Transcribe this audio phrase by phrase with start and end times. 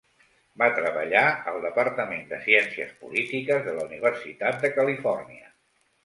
[0.59, 1.21] Va treballar
[1.51, 5.53] al departament de ciències polítiques de la Universitat de Califòrnia.